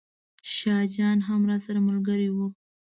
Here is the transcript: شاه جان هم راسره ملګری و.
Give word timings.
شاه 0.55 0.83
جان 0.95 1.17
هم 1.27 1.41
راسره 1.49 1.79
ملګری 1.87 2.29
و. 2.31 2.37